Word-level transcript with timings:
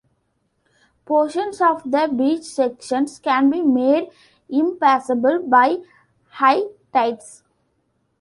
Portions 1.05 1.61
of 1.61 1.83
the 1.83 2.07
beach 2.11 2.41
sections 2.41 3.19
can 3.19 3.51
be 3.51 3.61
made 3.61 4.09
impassable 4.49 5.43
by 5.43 5.83
high 6.27 6.63
tides. 6.91 7.43